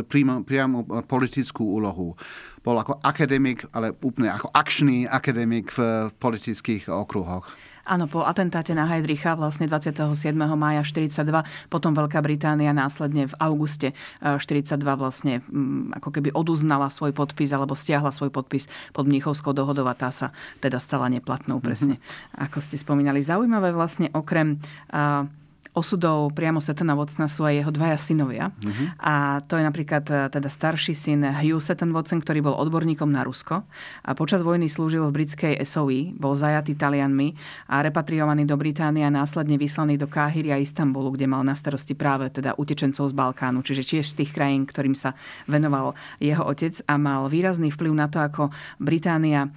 priamo, 0.05 0.45
priamo 0.45 0.85
politickú 1.09 1.65
úlohu. 1.81 2.13
Bol 2.61 2.77
ako 2.77 3.01
akademik, 3.01 3.65
ale 3.73 3.97
úplne 4.05 4.29
ako 4.29 4.53
akčný 4.53 5.09
akademik 5.09 5.73
v 5.73 6.13
politických 6.21 6.93
okruhoch. 6.93 7.49
Áno, 7.85 8.07
po 8.07 8.23
atentáte 8.25 8.77
na 8.77 8.85
Heidricha 8.85 9.35
vlastne 9.35 9.65
27. 9.67 10.37
mája 10.55 10.83
42, 10.85 11.25
potom 11.73 11.97
Veľká 11.97 12.21
Británia 12.21 12.71
následne 12.77 13.29
v 13.31 13.35
auguste 13.41 13.97
42 14.21 14.77
e, 14.77 14.97
vlastne 14.97 15.35
mm, 15.49 15.97
ako 16.01 16.09
keby 16.13 16.29
oduznala 16.37 16.93
svoj 16.93 17.17
podpis 17.17 17.51
alebo 17.57 17.73
stiahla 17.73 18.13
svoj 18.13 18.29
podpis 18.31 18.69
pod 18.93 19.09
Mnichovskou 19.09 19.57
dohodou 19.57 19.89
a 19.89 19.95
tá 19.97 20.13
sa 20.13 20.37
teda 20.61 20.77
stala 20.77 21.09
neplatnou 21.09 21.59
presne, 21.59 21.99
mm-hmm. 21.99 22.45
ako 22.51 22.59
ste 22.61 22.77
spomínali. 22.77 23.25
Zaujímavé 23.25 23.73
vlastne 23.73 24.13
okrem 24.13 24.61
uh, 24.93 25.25
osudov 25.73 26.35
priamo 26.35 26.59
Setona 26.59 26.99
Watsona 26.99 27.31
sú 27.31 27.47
aj 27.47 27.55
jeho 27.63 27.71
dvaja 27.71 27.99
synovia. 27.99 28.51
Uh-huh. 28.51 28.87
A 28.99 29.39
to 29.47 29.55
je 29.55 29.65
napríklad 29.65 30.05
e, 30.11 30.15
teda 30.29 30.51
starší 30.51 30.99
syn 30.99 31.23
Hugh 31.23 31.63
Seton 31.63 31.95
Watson, 31.95 32.19
ktorý 32.19 32.43
bol 32.43 32.59
odborníkom 32.59 33.07
na 33.07 33.23
Rusko. 33.23 33.63
A 34.03 34.11
počas 34.19 34.43
vojny 34.43 34.67
slúžil 34.67 35.07
v 35.07 35.23
britskej 35.23 35.55
SOE, 35.63 36.11
bol 36.19 36.35
zajatý 36.35 36.75
Talianmi 36.75 37.39
a 37.71 37.87
repatriovaný 37.87 38.45
do 38.47 38.59
Británie 38.59 39.07
a 39.07 39.15
následne 39.15 39.55
vyslaný 39.55 39.95
do 39.95 40.11
Káhyry 40.11 40.51
a 40.51 40.59
Istanbulu, 40.59 41.15
kde 41.15 41.31
mal 41.31 41.47
na 41.47 41.55
starosti 41.55 41.95
práve 41.95 42.27
teda 42.35 42.59
utečencov 42.59 43.07
z 43.07 43.15
Balkánu, 43.15 43.63
čiže 43.63 43.87
tiež 43.87 44.07
z 44.11 44.25
tých 44.25 44.35
krajín, 44.35 44.67
ktorým 44.67 44.99
sa 44.99 45.15
venoval 45.47 45.95
jeho 46.19 46.43
otec 46.43 46.83
a 46.91 46.99
mal 46.99 47.31
výrazný 47.31 47.71
vplyv 47.71 47.93
na 47.95 48.07
to, 48.11 48.19
ako 48.19 48.51
Británia 48.83 49.51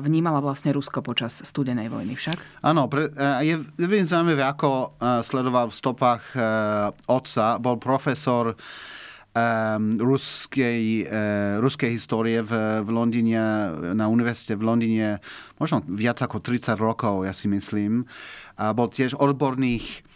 vnímala 0.00 0.40
vlastne 0.40 0.72
Rusko 0.72 1.04
počas 1.04 1.44
studenej 1.44 1.92
vojny 1.92 2.16
však? 2.16 2.64
Áno, 2.64 2.88
pre, 2.88 3.12
je 3.44 3.60
veľmi 3.76 4.08
zaujímavé, 4.08 4.40
ako 4.40 4.96
sledoval 5.20 5.68
v 5.68 5.76
stopách 5.76 6.24
otca. 7.04 7.60
Bol 7.60 7.76
profesor 7.76 8.56
um, 8.56 10.00
ruskej, 10.00 11.04
ruskej 11.60 11.90
histórie 11.92 12.40
v, 12.40 12.80
v 12.80 12.88
Londýne, 12.88 13.40
na 13.92 14.08
univerzite 14.08 14.56
v 14.56 14.64
Londýne 14.64 15.08
možno 15.60 15.84
viac 15.84 16.16
ako 16.24 16.40
30 16.40 16.72
rokov, 16.80 17.28
ja 17.28 17.36
si 17.36 17.44
myslím. 17.52 18.08
A 18.56 18.72
bol 18.72 18.88
tiež 18.88 19.20
odborných 19.20 20.08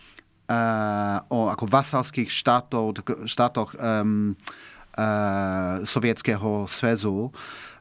o 1.29 1.49
ako 1.49 1.65
vasalských 1.65 2.29
štátov, 2.29 3.01
štátoch 3.25 3.73
um, 3.79 4.35
uh, 4.99 5.81
Sovietskeho 5.87 6.67
svezu. 6.69 7.33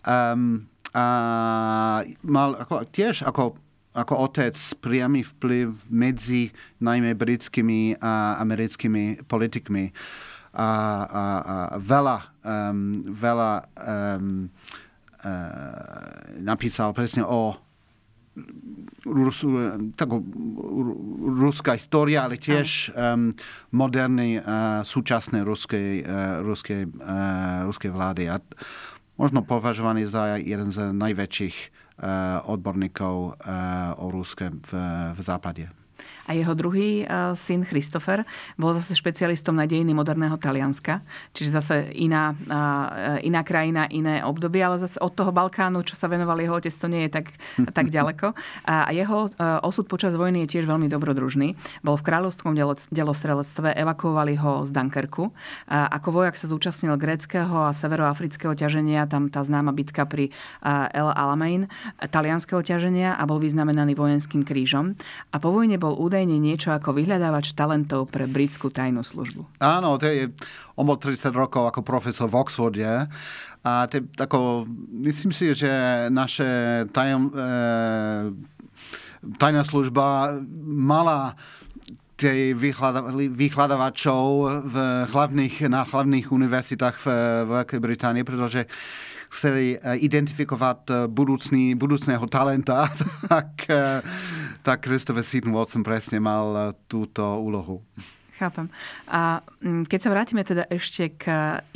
Um, 0.05 0.70
a 0.91 1.05
mal 2.27 2.59
ako, 2.59 2.83
tiež 2.91 3.23
ako, 3.23 3.55
ako 3.95 4.13
otec 4.27 4.55
priamy 4.83 5.23
vplyv 5.23 5.71
medzi 5.87 6.51
najmä 6.83 7.15
britskými 7.15 7.99
a 8.03 8.39
americkými 8.43 9.23
politikmi. 9.23 9.91
A, 10.51 10.67
a, 11.07 11.23
a 11.39 11.55
veľa, 11.79 12.17
um, 12.43 13.07
veľa 13.07 13.51
um, 13.63 14.51
uh, 15.23 16.43
napísal 16.43 16.91
presne 16.91 17.23
o 17.23 17.55
ruská 21.35 21.75
história, 21.75 22.23
ale 22.23 22.39
tiež 22.39 22.95
um, 22.95 23.35
modernej 23.75 24.39
uh, 24.39 24.83
súčasnej 24.87 25.43
ruskej, 25.43 26.07
uh, 26.07 26.39
uh, 27.67 27.91
vlády. 27.91 28.31
A 28.31 28.39
možno 29.21 29.45
považovaný 29.45 30.09
za 30.09 30.41
jeden 30.41 30.73
z 30.73 30.89
najväčších 30.97 31.57
uh, 31.61 32.49
odborníkov 32.49 33.15
uh, 33.21 34.01
o 34.01 34.09
Ruske 34.09 34.49
v, 34.49 34.71
v 35.13 35.19
západe. 35.21 35.80
A 36.27 36.37
jeho 36.37 36.53
druhý 36.53 37.05
uh, 37.05 37.33
syn 37.33 37.65
Christopher 37.65 38.25
bol 38.59 38.75
zase 38.77 38.93
špecialistom 38.97 39.55
na 39.57 39.65
dejiny 39.65 39.95
moderného 39.95 40.37
Talianska, 40.37 41.01
čiže 41.33 41.49
zase 41.57 41.75
iná, 41.97 42.33
uh, 42.33 43.17
iná 43.23 43.41
krajina, 43.41 43.89
iné 43.89 44.21
obdobie, 44.25 44.61
ale 44.61 44.77
zase 44.81 45.01
od 45.01 45.13
toho 45.13 45.33
Balkánu, 45.33 45.81
čo 45.85 45.97
sa 45.97 46.05
venoval 46.11 46.37
jeho 46.41 46.57
otec, 46.57 46.73
to 46.73 46.87
nie 46.87 47.07
je 47.07 47.11
tak, 47.11 47.27
tak 47.73 47.89
ďaleko. 47.89 48.33
A 48.65 48.93
jeho 48.93 49.29
osud 49.65 49.85
počas 49.89 50.13
vojny 50.15 50.45
je 50.45 50.57
tiež 50.57 50.65
veľmi 50.69 50.87
dobrodružný. 50.91 51.55
Bol 51.81 51.95
v 51.97 52.05
kráľovskom 52.05 52.53
delostrelectve, 52.91 53.73
evakuovali 53.75 54.37
ho 54.39 54.65
z 54.65 54.71
Dunkerku. 54.71 55.33
A 55.67 55.89
ako 55.99 56.21
vojak 56.21 56.35
sa 56.37 56.47
zúčastnil 56.47 56.95
gréckého 56.97 57.69
a 57.69 57.75
severoafrického 57.75 58.53
ťaženia, 58.53 59.09
tam 59.09 59.27
tá 59.27 59.41
známa 59.41 59.71
bitka 59.73 60.05
pri 60.05 60.29
El 60.91 61.09
Alamein, 61.11 61.67
talianského 61.99 62.61
ťaženia 62.61 63.17
a 63.17 63.23
bol 63.25 63.41
vyznamenaný 63.41 63.97
vojenským 63.97 64.45
krížom. 64.45 64.95
A 65.31 65.41
po 65.41 65.51
vojne 65.51 65.77
bol 65.81 65.97
údajne 66.11 66.35
niečo 66.43 66.75
ako 66.75 66.91
vyhľadávač 66.91 67.55
talentov 67.55 68.11
pre 68.11 68.27
britskú 68.27 68.67
tajnú 68.67 68.99
službu. 68.99 69.63
Áno, 69.63 69.95
to 69.95 70.11
je, 70.11 70.27
on 70.75 70.83
bol 70.83 70.99
30 70.99 71.31
rokov 71.31 71.71
ako 71.71 71.87
profesor 71.87 72.27
v 72.27 72.35
Oxforde 72.35 73.07
a 73.63 73.73
te, 73.87 74.03
ako, 74.19 74.67
myslím 75.07 75.31
si, 75.31 75.55
že 75.55 75.71
naše 76.11 76.83
tajom, 76.91 77.31
e, 77.31 77.47
tajná 79.39 79.63
služba 79.63 80.35
mala 80.67 81.39
tej 82.19 82.53
vyhľadávačov 83.33 84.25
v 84.67 84.75
hlavných, 85.09 85.65
na 85.71 85.87
hlavných 85.87 86.27
univerzitách 86.29 86.95
v 87.01 87.07
Veľkej 87.49 87.79
Británii, 87.81 88.27
pretože 88.27 88.69
chceli 89.31 89.79
eh, 89.79 89.97
identifikovať 90.03 90.79
eh, 90.91 90.95
budúcný, 91.07 91.73
budúcného 91.79 92.27
talenta, 92.27 92.91
tak, 93.31 93.65
eh, 93.71 94.03
tak 94.61 94.83
Christopher 94.83 95.23
Seaton 95.23 95.55
Watson 95.55 95.81
presne 95.81 96.19
mal 96.19 96.75
túto 96.91 97.23
úlohu. 97.39 97.81
Chápem. 98.41 98.73
A 99.05 99.45
mm, 99.61 99.85
keď 99.85 99.99
sa 100.01 100.09
vrátime 100.09 100.41
teda 100.41 100.65
ešte 100.65 101.13
k 101.13 101.25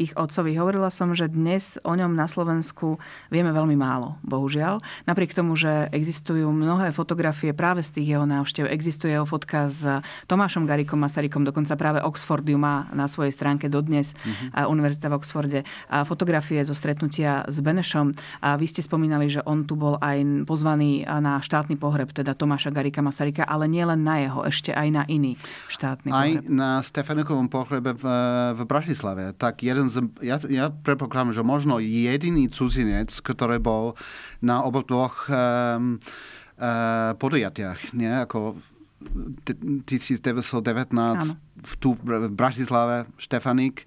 ich 0.02 0.18
otcovi, 0.18 0.58
hovorila 0.58 0.90
som, 0.90 1.14
že 1.14 1.30
dnes 1.30 1.78
o 1.86 1.94
ňom 1.94 2.18
na 2.18 2.26
Slovensku 2.26 2.98
vieme 3.30 3.54
veľmi 3.54 3.78
málo, 3.78 4.18
bohužiaľ. 4.26 4.82
Napriek 5.06 5.38
tomu, 5.38 5.54
že 5.54 5.94
existujú 5.94 6.50
mnohé 6.50 6.90
fotografie 6.90 7.54
práve 7.54 7.86
z 7.86 8.02
tých 8.02 8.18
jeho 8.18 8.26
návštev, 8.26 8.66
existuje 8.66 9.14
jeho 9.14 9.30
fotka 9.30 9.70
s 9.70 9.86
Tomášom 10.26 10.66
Garikom 10.66 10.98
Masarykom, 10.98 11.46
dokonca 11.46 11.78
práve 11.78 12.02
Oxford 12.02 12.42
ju 12.42 12.58
má 12.58 12.90
na 12.98 13.06
svojej 13.06 13.30
stránke 13.30 13.70
dodnes, 13.70 14.18
mm-hmm. 14.18 14.66
Univerzita 14.66 15.14
v 15.14 15.22
Oxforde, 15.22 15.60
a 15.94 16.02
fotografie 16.02 16.66
zo 16.66 16.74
stretnutia 16.74 17.46
s 17.46 17.62
Benešom. 17.62 18.18
A 18.42 18.58
vy 18.58 18.66
ste 18.66 18.82
spomínali, 18.82 19.30
že 19.30 19.46
on 19.46 19.70
tu 19.70 19.78
bol 19.78 20.02
aj 20.02 20.50
pozvaný 20.50 21.06
na 21.06 21.46
štátny 21.46 21.78
pohreb, 21.78 22.10
teda 22.10 22.34
Tomáša 22.34 22.74
Garika 22.74 23.06
Masaryka, 23.06 23.46
ale 23.46 23.70
nielen 23.70 24.02
na 24.02 24.18
jeho, 24.26 24.42
ešte 24.50 24.74
aj 24.74 24.88
na 24.90 25.06
iný 25.06 25.38
štátny 25.70 26.10
aj 26.10 26.30
pohreb 26.42 26.55
na 26.56 26.80
Stefanikovom 26.80 27.52
pohrebe 27.52 27.92
v, 27.92 28.06
v 28.56 28.62
Bratislave, 28.64 29.36
tak 29.36 29.62
jeden 29.62 29.92
z, 29.92 30.08
ja, 30.24 30.40
ja 30.48 30.72
predpokladám, 30.72 31.36
že 31.36 31.44
možno 31.44 31.84
jediný 31.84 32.48
cudzinec, 32.48 33.12
ktorý 33.12 33.60
bol 33.60 34.00
na 34.40 34.64
obodvoch 34.64 35.28
um, 35.28 36.00
uh, 36.58 37.12
podujatiach, 37.20 37.92
nie? 37.92 38.10
ako 38.10 38.56
1919 39.86 40.24
v, 41.60 41.74
tu 41.78 41.94
v 42.00 42.32
Bratislave 42.32 43.06
Štefanik 43.20 43.84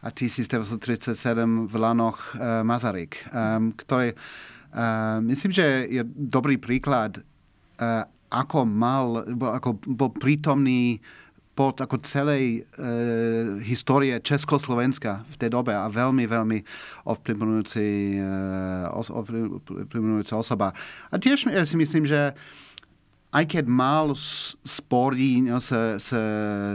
a 0.00 0.08
1937 0.08 1.68
v 1.68 1.74
Lanoch 1.76 2.18
uh, 2.34 2.64
Mazarik, 2.64 3.20
um, 3.28 3.70
ktorý 3.76 4.14
uh, 4.14 5.20
myslím, 5.22 5.52
že 5.52 5.86
je 5.90 6.02
dobrý 6.06 6.56
príklad, 6.56 7.20
uh, 7.20 8.06
ako 8.28 8.68
mal, 8.68 9.24
ako 9.24 9.80
bol 9.88 10.12
prítomný 10.12 11.00
pod 11.58 11.82
ako 11.82 11.98
celej 12.06 12.62
e, 12.62 12.70
histórie 13.66 14.14
Československa 14.22 15.26
v 15.26 15.36
tej 15.42 15.50
dobe 15.50 15.74
a 15.74 15.90
veľmi, 15.90 16.22
veľmi 16.22 16.62
ovplyvňujúci, 17.10 18.14
e, 18.14 18.22
osoba. 20.38 20.70
A 21.10 21.18
tiež 21.18 21.50
ja 21.50 21.66
si 21.66 21.74
myslím, 21.74 22.06
že 22.06 22.30
aj 23.28 23.44
keď 23.44 23.64
mal 23.68 24.16
sporí 24.64 25.44
no, 25.44 25.60
s, 25.60 25.68
s, 26.00 26.10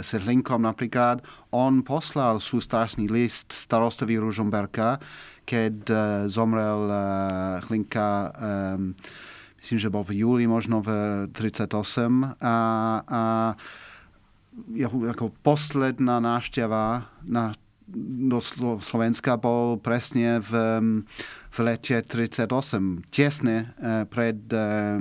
s 0.03 0.09
Hlinkom 0.13 0.61
napríklad, 0.61 1.25
on 1.49 1.81
poslal 1.81 2.37
sústrašný 2.37 3.09
list 3.09 3.55
starostovi 3.55 4.21
Ružomberka, 4.21 5.01
keď 5.49 5.75
uh, 5.89 5.99
zomrel 6.29 6.93
uh, 6.93 7.57
Hlinka, 7.65 8.29
um, 8.37 8.93
myslím, 9.57 9.77
že 9.81 9.89
bol 9.89 10.05
v 10.05 10.21
júli, 10.21 10.45
možno 10.45 10.85
v 10.85 10.89
38. 11.33 12.37
A, 12.37 12.57
a 13.01 13.23
ako 15.09 15.33
posledná 15.41 16.19
návšteva 16.21 17.09
na, 17.25 17.53
do 17.87 18.39
Slovenska 18.79 19.37
bol 19.37 19.77
presne 19.77 20.39
v, 20.39 20.51
v 21.51 21.57
lete 21.59 21.99
38, 22.01 22.47
tesne 23.11 23.73
pred 24.09 24.37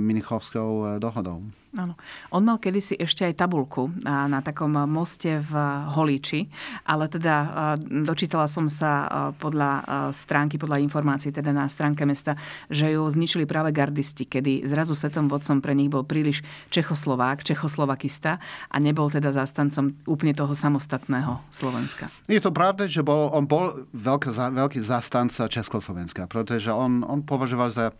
Minichovskou 0.01 0.99
dohodou. 0.99 1.47
Áno. 1.73 1.97
On 2.29 2.45
mal 2.45 2.61
kedysi 2.61 2.93
ešte 3.01 3.25
aj 3.25 3.33
tabulku 3.33 3.89
na 4.05 4.45
takom 4.45 4.69
moste 4.85 5.41
v 5.41 5.53
Holíči, 5.97 6.45
ale 6.85 7.09
teda 7.09 7.73
dočítala 7.81 8.45
som 8.45 8.69
sa 8.69 9.09
podľa 9.41 9.81
stránky, 10.13 10.61
podľa 10.61 10.77
informácií 10.85 11.33
teda 11.33 11.49
na 11.49 11.65
stránke 11.65 12.05
mesta, 12.05 12.37
že 12.69 12.93
ju 12.93 13.01
zničili 13.09 13.49
práve 13.49 13.73
gardisti, 13.73 14.29
kedy 14.29 14.69
zrazu 14.69 14.93
setom 14.93 15.25
vodcom 15.25 15.65
pre 15.65 15.73
nich 15.73 15.89
bol 15.89 16.05
príliš 16.05 16.45
Čechoslovák, 16.69 17.41
Čechoslovakista 17.41 18.37
a 18.69 18.75
nebol 18.77 19.09
teda 19.09 19.33
zastancom 19.33 19.97
úplne 20.05 20.37
toho 20.37 20.53
samostatného 20.53 21.41
Slovenska. 21.49 22.13
Je 22.29 22.37
to 22.37 22.53
pravda, 22.53 22.85
že 22.85 23.01
bol, 23.01 23.33
on 23.33 23.49
bol 23.49 23.89
veľký, 23.97 24.29
veľký 24.29 24.77
zastanca 24.77 25.49
Československa, 25.49 26.29
pretože 26.29 26.69
on, 26.69 27.01
on 27.01 27.25
považoval 27.25 27.73
za 27.73 27.97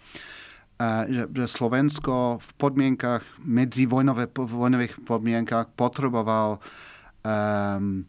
že, 0.82 1.24
že 1.30 1.46
Slovensko 1.48 2.42
v 2.42 2.50
podmienkach, 2.58 3.24
medzi 3.40 3.86
vojnové, 3.86 4.28
vojnových 4.34 5.00
podmienkach 5.06 5.72
potreboval 5.78 6.60
um, 7.24 8.04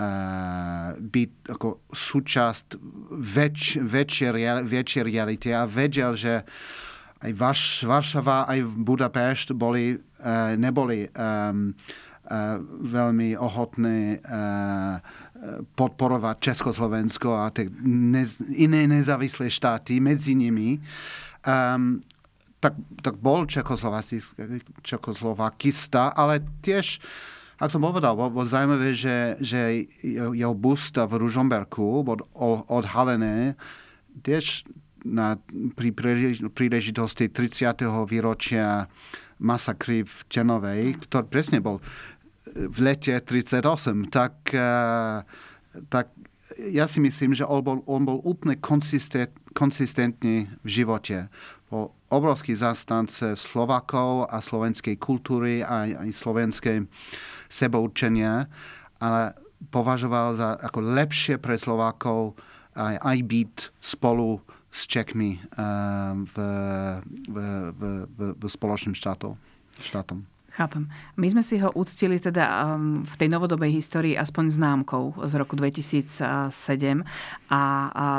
uh, 0.00 0.96
byť 0.96 1.30
ako 1.52 1.68
súčasť 1.92 2.66
väč, 3.20 3.78
väčšej, 3.80 4.30
väčšej 4.64 5.02
reality 5.04 5.48
a 5.52 5.68
vedel, 5.68 6.16
že 6.16 6.42
aj 7.16 7.32
Varš, 7.32 7.64
Varšava, 7.88 8.44
aj 8.44 8.60
Budapešť 8.64 9.48
boli, 9.56 9.96
uh, 9.96 10.52
neboli 10.58 11.08
um, 11.08 11.72
uh, 11.72 12.60
veľmi 12.84 13.38
ochotné 13.40 14.20
uh, 14.20 15.00
podporovať 15.76 16.36
Československo 16.40 17.28
a 17.28 17.52
tie 17.52 17.68
nez, 17.84 18.40
iné 18.56 18.88
nezávislé 18.88 19.52
štáty 19.52 20.00
medzi 20.00 20.32
nimi. 20.32 20.80
Um, 21.46 22.02
tak, 22.58 22.74
tak 23.04 23.14
bol 23.22 23.46
Čekoslovakista, 24.82 26.10
ale 26.10 26.42
tiež, 26.66 26.98
ak 27.62 27.70
som 27.70 27.84
povedal, 27.84 28.18
bol, 28.18 28.32
bol 28.34 28.42
zaujímavé, 28.42 28.96
že, 28.96 29.38
že 29.38 29.86
jeho 30.10 30.54
bust 30.56 30.98
v 30.98 31.12
Ružomberku 31.14 32.02
bol 32.02 32.18
odhalené 32.66 33.54
tiež 34.24 34.66
na, 35.06 35.38
pri 35.78 35.94
príležitosti 36.50 37.30
30. 37.30 37.86
výročia 38.10 38.90
masakry 39.38 40.02
v 40.02 40.16
Čenovej, 40.32 40.96
ktorý 41.06 41.26
presne 41.28 41.60
bol 41.62 41.78
v 42.46 42.78
lete 42.80 43.12
38, 43.20 44.08
tak, 44.08 44.34
eh, 44.54 45.22
tak 45.90 46.06
ja 46.70 46.86
si 46.86 47.02
myslím, 47.02 47.34
že 47.34 47.44
on 47.44 47.60
bol, 47.62 47.78
on 47.84 48.02
bol 48.06 48.18
úplne 48.22 48.56
konsistent, 48.56 49.30
konsistentný 49.56 50.52
v 50.60 50.68
živote. 50.68 51.32
Bol 51.72 51.88
obrovský 52.12 52.52
zastance 52.52 53.32
Slovakov 53.40 54.28
a 54.28 54.44
slovenskej 54.44 55.00
kultúry 55.00 55.64
aj, 55.64 55.96
aj 55.96 56.08
slovenskej 56.12 56.78
seboučenia, 57.48 58.52
ale 59.00 59.32
považoval 59.72 60.36
za 60.36 60.60
ako 60.60 60.84
lepšie 60.84 61.40
pre 61.40 61.56
Slovákov 61.56 62.36
aj, 62.76 63.00
aj 63.00 63.18
byť 63.24 63.54
spolu 63.80 64.44
s 64.68 64.84
Čekmi 64.84 65.40
uh, 65.40 66.12
v, 66.20 66.36
v, 67.32 67.36
v, 67.72 67.82
v, 68.12 68.20
v 68.36 68.44
spoločným 68.44 68.92
štátom. 68.92 70.35
Chápem. 70.56 70.88
My 71.20 71.28
sme 71.28 71.44
si 71.44 71.60
ho 71.60 71.68
uctili 71.76 72.16
teda 72.16 72.48
um, 72.64 73.04
v 73.04 73.14
tej 73.20 73.28
novodobej 73.28 73.76
histórii 73.76 74.16
aspoň 74.16 74.56
známkou 74.56 75.28
z 75.28 75.32
roku 75.36 75.52
2007 75.52 76.16
a 77.52 77.62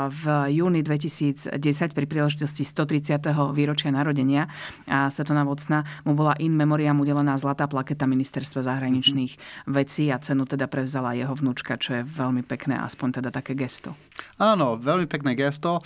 v 0.06 0.22
júni 0.54 0.86
2010 0.86 1.58
pri 1.90 2.06
príležitosti 2.06 2.62
130. 2.62 3.26
výročia 3.50 3.90
narodenia 3.90 4.46
Svetona 4.86 5.42
Vocna 5.42 5.82
mu 6.06 6.14
bola 6.14 6.38
in 6.38 6.54
memoriam 6.54 6.94
udelená 7.02 7.34
zlatá 7.42 7.66
plaketa 7.66 8.06
ministerstva 8.06 8.62
zahraničných 8.62 9.34
mm-hmm. 9.34 9.74
vecí 9.74 10.06
a 10.14 10.22
cenu 10.22 10.46
teda 10.46 10.70
prevzala 10.70 11.18
jeho 11.18 11.34
vnúčka, 11.34 11.74
čo 11.74 11.98
je 11.98 12.02
veľmi 12.06 12.46
pekné, 12.46 12.78
aspoň 12.78 13.18
teda 13.18 13.34
také 13.34 13.58
gesto. 13.58 13.98
Áno, 14.38 14.78
veľmi 14.78 15.10
pekné 15.10 15.34
gesto 15.34 15.82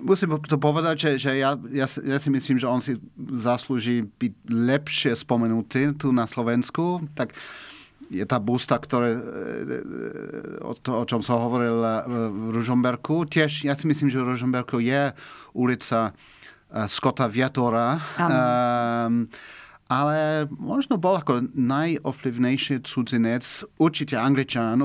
musím 0.00 0.38
to 0.44 0.58
povedať, 0.58 0.96
že, 0.98 1.10
že 1.18 1.30
ja, 1.38 1.54
ja, 1.70 1.86
ja 1.86 2.18
si 2.18 2.28
myslím, 2.30 2.56
že 2.58 2.66
on 2.66 2.80
si 2.82 2.98
zaslúži 3.34 4.06
byť 4.06 4.32
lepšie 4.48 5.12
spomenutý 5.14 5.94
tu 5.98 6.14
na 6.14 6.26
Slovensku. 6.26 7.04
Tak 7.14 7.34
je 8.08 8.24
tá 8.24 8.40
busta, 8.40 8.80
ktoré, 8.80 9.12
e, 9.12 9.20
o, 10.64 10.72
to, 10.72 11.02
o 11.02 11.04
čom 11.04 11.20
som 11.20 11.44
hovoril 11.44 11.76
e, 11.76 11.90
v 12.32 12.44
Ružomberku. 12.56 13.28
Tiež 13.28 13.68
ja 13.68 13.76
si 13.76 13.84
myslím, 13.84 14.08
že 14.08 14.20
v 14.20 14.32
Ružomberku 14.32 14.80
je 14.80 15.12
ulica 15.52 16.10
e, 16.10 16.12
Scotta 16.88 17.28
Viatora. 17.28 18.00
Um, 18.16 19.28
ale 19.88 20.44
možno 20.52 21.00
bol 21.00 21.16
ako 21.16 21.48
najovplyvnejší 21.56 22.84
cudzinec, 22.84 23.64
určite 23.80 24.20
Angličan, 24.20 24.84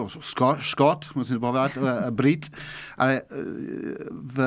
Škot, 0.63 1.11
musím 1.19 1.43
povedať, 1.43 1.75
eh, 1.75 2.07
Brit, 2.07 2.47
ale 2.95 3.21
eh, 3.21 3.23
v, 4.07 4.37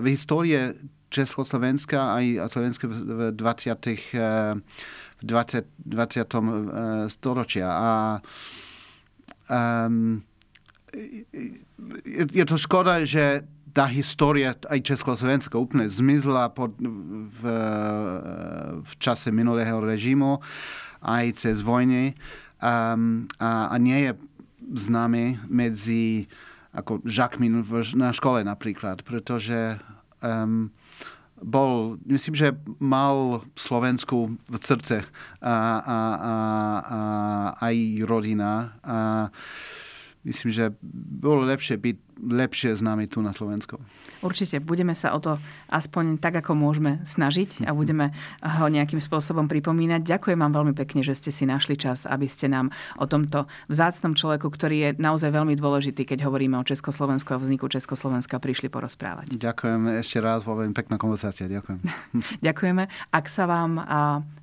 v 0.00 0.06
histórii 0.08 0.72
Československa 1.12 2.16
aj 2.16 2.48
Slovenska 2.50 2.88
v 2.90 3.30
20. 3.36 4.10
v 5.14 5.22
20. 5.22 5.68
20. 5.86 7.06
storočia. 7.06 7.68
A 7.70 7.90
um, 9.46 10.18
je 12.34 12.44
to 12.44 12.58
škoda, 12.58 13.06
že 13.06 13.46
tá 13.74 13.90
história 13.90 14.54
aj 14.70 14.86
Československa 14.86 15.58
úplne 15.58 15.90
zmizla 15.90 16.54
pod, 16.54 16.78
v, 16.78 17.42
v 18.80 18.92
čase 19.02 19.34
minulého 19.34 19.82
režimu 19.82 20.38
aj 21.02 21.42
cez 21.42 21.58
vojny 21.58 22.14
um, 22.62 23.26
a, 23.42 23.74
a 23.74 23.76
nie 23.82 24.08
je 24.08 24.12
známy 24.78 25.42
medzi 25.50 26.30
ako 26.74 27.02
žakmi 27.06 27.50
na 27.98 28.10
škole 28.14 28.46
napríklad, 28.46 29.02
pretože 29.06 29.78
um, 30.22 30.70
bol, 31.44 32.00
myslím, 32.08 32.34
že 32.34 32.56
mal 32.80 33.44
Slovensku 33.58 34.38
v 34.48 34.56
srdce 34.58 35.04
a, 35.44 35.54
a, 35.82 35.98
a, 36.16 36.34
a 36.80 37.00
aj 37.68 37.76
rodina. 38.08 38.80
A 38.80 39.28
myslím, 40.24 40.50
že 40.50 40.64
bolo 40.82 41.44
lepšie 41.44 41.76
byť 41.76 41.96
lepšie 42.24 42.78
známy 42.78 43.10
tu 43.10 43.20
na 43.20 43.34
Slovensku. 43.34 43.76
Určite, 44.22 44.62
budeme 44.62 44.94
sa 44.94 45.12
o 45.12 45.18
to 45.20 45.36
aspoň 45.68 46.22
tak, 46.22 46.40
ako 46.40 46.54
môžeme 46.54 47.02
snažiť 47.02 47.66
a 47.66 47.74
budeme 47.74 48.14
ho 48.40 48.66
nejakým 48.70 49.02
spôsobom 49.02 49.50
pripomínať. 49.50 50.06
Ďakujem 50.06 50.38
vám 50.38 50.52
veľmi 50.54 50.74
pekne, 50.78 51.02
že 51.02 51.18
ste 51.18 51.30
si 51.34 51.44
našli 51.44 51.76
čas, 51.76 52.06
aby 52.06 52.24
ste 52.30 52.48
nám 52.48 52.70
o 52.96 53.04
tomto 53.04 53.50
vzácnom 53.66 54.14
človeku, 54.14 54.46
ktorý 54.48 54.76
je 54.78 54.90
naozaj 54.96 55.34
veľmi 55.34 55.58
dôležitý, 55.58 56.06
keď 56.06 56.24
hovoríme 56.24 56.56
o 56.56 56.64
Československu 56.64 57.34
a 57.34 57.38
vzniku 57.40 57.66
Československa, 57.68 58.38
prišli 58.38 58.70
porozprávať. 58.70 59.34
Ďakujem 59.34 60.00
ešte 60.00 60.18
raz, 60.22 60.46
veľmi 60.46 60.72
pekná 60.72 60.96
konverzácia. 60.96 61.50
Ďakujem. 61.50 61.78
Ďakujeme. 62.46 62.82
Ak 63.10 63.26
sa 63.26 63.44
vám 63.44 63.82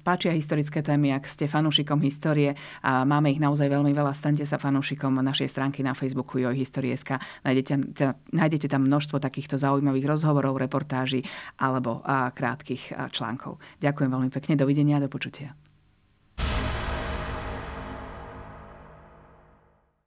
páčia 0.04 0.36
historické 0.36 0.84
témy, 0.84 1.16
ak 1.16 1.26
ste 1.30 1.48
fanúšikom 1.48 2.04
histórie, 2.04 2.54
a 2.84 3.08
máme 3.08 3.32
ich 3.32 3.40
naozaj 3.40 3.70
veľmi 3.70 3.96
veľa, 3.96 4.12
stante 4.18 4.44
sa 4.44 4.60
fanúšikom 4.60 5.14
našej 5.22 5.48
stránky 5.48 5.71
na 5.80 5.96
Facebooku 5.96 6.44
jojhistorie.sk. 6.44 7.24
Nájdete, 7.48 7.74
nájdete 8.36 8.68
tam 8.68 8.92
množstvo 8.92 9.24
takýchto 9.24 9.56
zaujímavých 9.56 10.12
rozhovorov, 10.12 10.60
reportáží 10.60 11.24
alebo 11.56 12.04
a, 12.04 12.36
krátkých 12.36 13.16
článkov. 13.16 13.64
Ďakujem 13.80 14.12
veľmi 14.12 14.28
pekne, 14.28 14.60
dovidenia 14.60 15.00
a 15.00 15.08
do 15.08 15.08
počutia. 15.08 15.56